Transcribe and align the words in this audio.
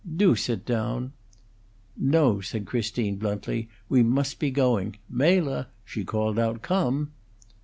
Do 0.15 0.35
sit 0.35 0.65
down" 0.65 1.11
"No," 1.95 2.41
said 2.41 2.65
Christine, 2.65 3.17
bluntly; 3.17 3.69
"we 3.87 4.01
must 4.01 4.39
be 4.39 4.49
going. 4.49 4.95
Mela!" 5.07 5.67
she 5.85 6.03
called 6.03 6.39
out, 6.39 6.63
"come!" 6.63 7.11